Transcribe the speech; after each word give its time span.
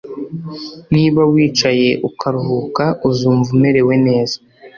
Niba 0.93 1.21
wicaye 1.31 1.89
ukaruhuka 2.09 2.83
uzumva 3.09 3.47
umerewe 3.55 3.93
neza 4.07 4.35